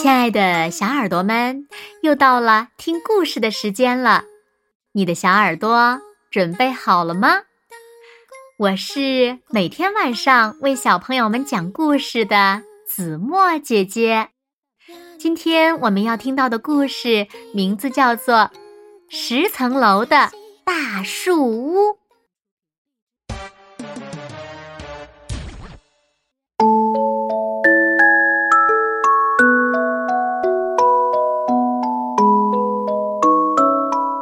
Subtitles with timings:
[0.00, 1.68] 亲爱的小耳朵们，
[2.00, 4.24] 又到了听故事的时间了。
[4.92, 6.00] 你的小耳朵
[6.30, 7.42] 准备好了吗？
[8.56, 14.30] 我是每天晚上为小朋友们讲故事的子墨姐姐。
[15.18, 18.36] 今天我们要听到的故事名字叫做
[19.10, 20.30] 《十层楼的
[20.64, 21.76] 大树屋》。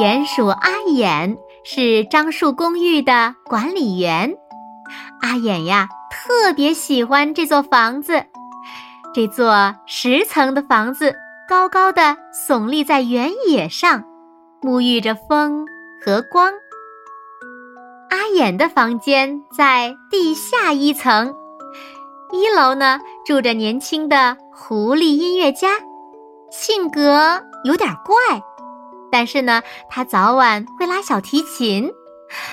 [0.00, 4.34] 鼹鼠阿眼是樟树公寓的管理员。
[5.20, 8.24] 阿眼呀，特别喜欢这座房子。
[9.12, 11.14] 这座十层的房子
[11.46, 14.02] 高高的耸立在原野上，
[14.62, 15.66] 沐浴着风
[16.02, 16.50] 和光。
[18.08, 21.34] 阿眼的房间在地下一层，
[22.32, 25.68] 一楼呢住着年轻的狐狸音乐家，
[26.50, 28.42] 性格有点怪。
[29.10, 31.90] 但是呢，他早晚会拉小提琴，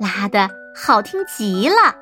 [0.00, 1.94] 拉的好听极了。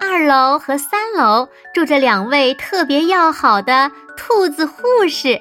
[0.00, 5.40] 二楼和三楼住着两位特别要好的兔子护士。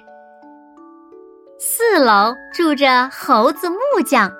[1.58, 4.32] 四楼住着猴子木匠，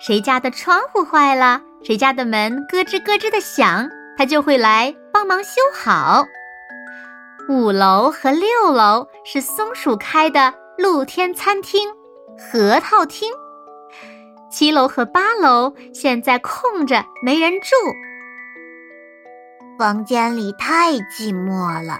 [0.00, 6.24] 谁家的窗户坏了，谁家的门咯吱咯吱的响，他就会来帮忙修好。
[7.48, 11.88] 五楼和六楼是松鼠开的露天餐厅。
[12.40, 13.30] 核桃厅，
[14.50, 17.68] 七楼和八楼现在空着，没人住。
[19.78, 21.98] 房间里太寂寞了，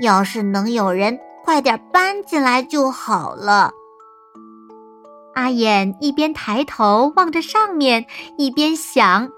[0.00, 3.72] 要是能有人快点搬进来就好了。
[5.34, 8.06] 阿眼一边抬头望着上面，
[8.38, 9.28] 一边想：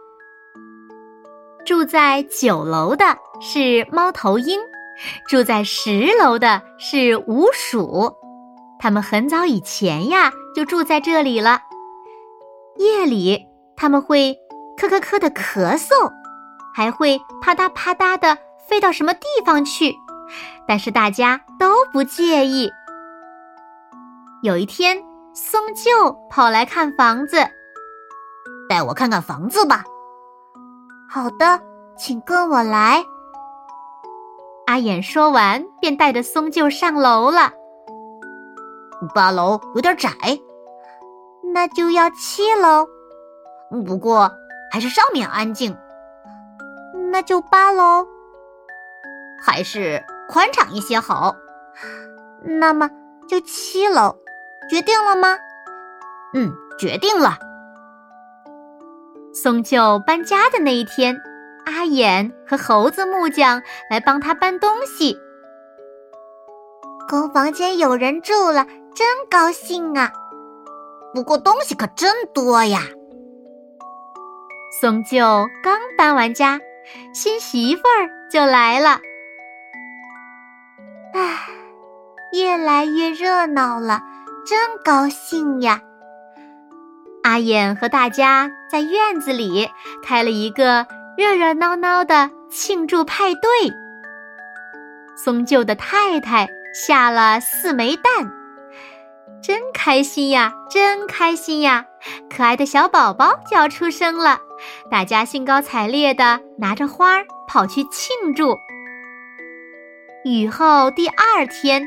[1.65, 3.05] 住在九楼的
[3.41, 4.61] 是猫头鹰，
[5.27, 8.15] 住在十楼的是鼯鼠。
[8.85, 11.63] 他们很早以前呀就住在这里了。
[12.77, 14.37] 夜里他们会
[14.77, 16.13] 咳咳咳的咳嗽，
[16.75, 18.37] 还会啪嗒啪嗒的
[18.69, 19.95] 飞到什么地方去，
[20.69, 22.71] 但是大家都不介意。
[24.43, 25.03] 有一天，
[25.33, 27.39] 松鹫跑来看房子，
[28.69, 29.83] 带我看看房子吧。
[31.09, 31.59] 好的，
[31.97, 33.03] 请跟我来。
[34.67, 37.51] 阿眼说完，便带着松鹫上楼了。
[39.09, 40.11] 八楼有点窄，
[41.53, 42.87] 那就要七楼。
[43.85, 44.31] 不过
[44.73, 45.77] 还是上面安静，
[47.11, 48.07] 那就八楼。
[49.43, 51.35] 还是宽敞一些好。
[52.43, 52.89] 那么
[53.29, 54.17] 就七楼，
[54.71, 55.37] 决定了吗？
[56.35, 57.39] 嗯，决定了。
[59.35, 61.17] 松舅搬家的那一天，
[61.67, 63.61] 阿眼和猴子木匠
[63.91, 65.19] 来帮他搬东西。
[67.09, 68.67] 公房间有人住了。
[68.95, 70.13] 真高兴啊！
[71.13, 72.81] 不过东西可真多呀。
[74.81, 76.61] 松舅刚搬完家，
[77.13, 79.01] 新媳妇儿就来了。
[81.13, 81.49] 唉，
[82.33, 84.01] 越来越热闹了，
[84.47, 85.81] 真高兴呀！
[87.25, 89.69] 阿眼和大家在院子里
[90.05, 93.51] 开了一个热热闹闹的庆祝派对。
[95.17, 98.44] 松舅的太太下了四枚蛋。
[99.47, 101.85] 真开心呀，真开心呀！
[102.35, 104.41] 可爱的小宝宝就要出生了，
[104.91, 108.57] 大家兴高采烈地拿着花儿跑去庆祝。
[110.25, 111.87] 雨后第二天，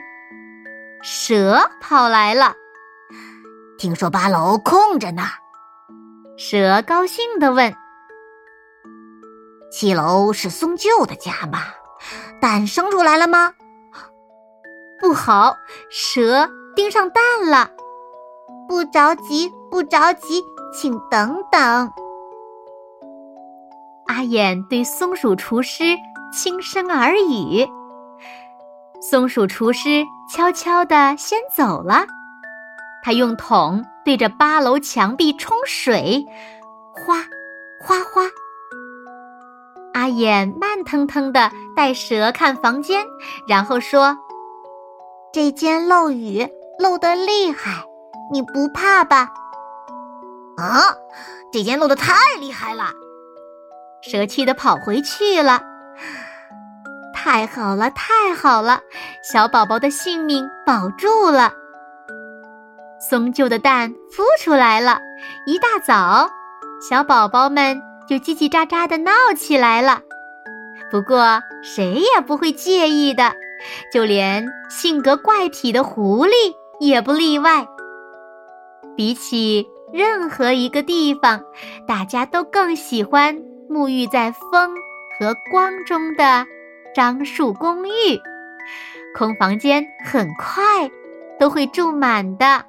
[1.01, 2.53] 蛇跑来了，
[3.79, 5.23] 听说八楼空着呢。
[6.37, 7.75] 蛇高兴地问
[9.73, 11.73] ：“七楼是松舅的家吧？
[12.39, 13.51] 蛋生出来了吗？”
[15.01, 15.55] 不好，
[15.89, 16.47] 蛇。
[16.77, 17.71] 盯上蛋了，
[18.69, 21.91] 不着急，不着急，请等等。
[24.05, 25.83] 阿眼对松鼠厨师
[26.31, 27.67] 轻声耳语，
[29.01, 32.05] 松鼠厨师悄悄地先走了。
[33.03, 36.23] 他用桶对着八楼墙壁冲水，
[36.93, 37.15] 哗，
[37.81, 38.21] 哗哗。
[39.95, 43.03] 阿眼慢腾腾地带蛇看房间，
[43.47, 44.15] 然后说
[45.33, 46.47] ：“这间漏雨。”
[46.79, 47.83] 漏得厉害，
[48.31, 49.29] 你不怕吧？
[50.57, 50.95] 啊，
[51.51, 52.91] 这间漏的太厉害了！
[54.01, 55.61] 蛇气的跑回去了。
[57.15, 58.81] 太好了，太好了，
[59.23, 61.51] 小宝宝的性命保住了。
[63.09, 64.99] 松旧的蛋孵出来了，
[65.45, 66.29] 一大早，
[66.87, 70.01] 小宝宝们就叽叽喳喳的闹起来了。
[70.89, 73.35] 不过谁也不会介意的，
[73.91, 76.31] 就连性格怪癖的狐狸
[76.79, 77.67] 也不例外。
[78.95, 81.41] 比起任何一个地方，
[81.87, 83.35] 大家都更喜欢
[83.69, 84.75] 沐浴在风
[85.19, 86.45] 和光中的
[86.95, 88.19] 樟树公寓。
[89.15, 90.89] 空房间很快
[91.39, 92.65] 都会住满的。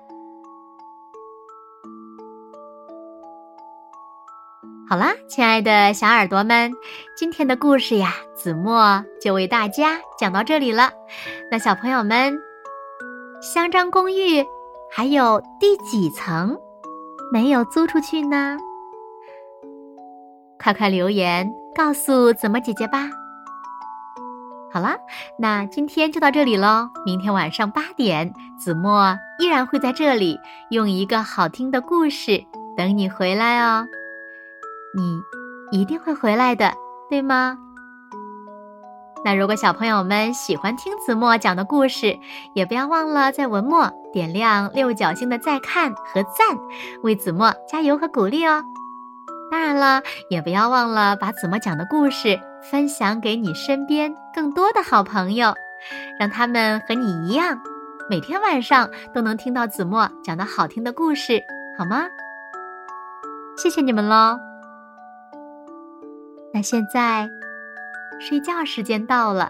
[4.88, 6.72] 好啦，亲爱的小耳朵们，
[7.14, 10.90] 今天的故事呀，子墨就为大家讲到这里了。
[11.50, 12.38] 那小朋友们，
[13.40, 14.44] 香樟公寓
[14.90, 16.58] 还有第几层
[17.32, 18.58] 没有租出去呢？
[20.58, 23.08] 快快留言告诉子墨姐姐吧。
[24.72, 24.96] 好啦，
[25.38, 26.88] 那今天就到这里喽。
[27.06, 30.36] 明天晚上八点，子墨依然会在这里，
[30.70, 32.44] 用一个好听的故事
[32.76, 33.86] 等你回来哦。
[34.96, 35.22] 你
[35.78, 36.72] 一定会回来的，
[37.08, 37.56] 对吗？
[39.24, 42.18] 那如果小朋友们喜欢听子墨讲的故事，
[42.54, 46.56] 也不要忘了在文末点亮六角星的再看和赞，
[47.02, 48.62] 为子墨加油和鼓励哦。
[49.50, 52.38] 当然了，也不要忘了把子墨讲的故事
[52.70, 55.52] 分享给你身边更多的好朋友，
[56.18, 57.58] 让他们和你一样，
[58.08, 61.42] 每天晚上都能听到子墨讲的好听的故事，
[61.76, 62.04] 好吗？
[63.56, 64.38] 谢谢你们喽。
[66.54, 67.28] 那现在，
[68.20, 69.48] 睡觉时间到了，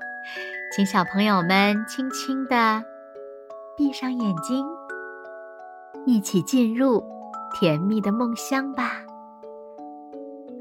[0.74, 2.82] 请小朋友们轻轻的
[3.76, 4.66] 闭上眼睛，
[6.04, 7.02] 一起进入
[7.54, 9.02] 甜蜜的梦乡吧。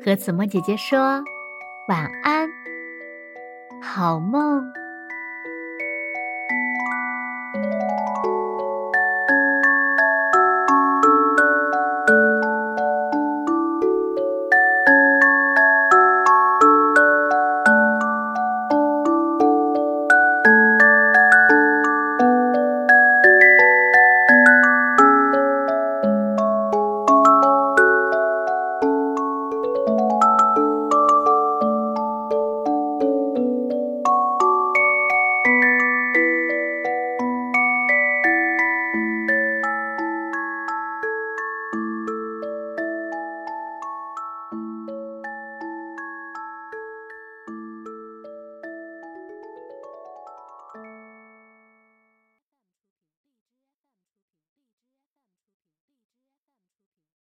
[0.03, 1.21] 和子墨姐姐说
[1.89, 2.47] 晚安，
[3.81, 4.63] 好梦。